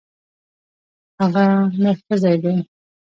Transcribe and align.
هغه 1.19 1.45
نرښځی 1.81 2.35
دی. 2.43 2.53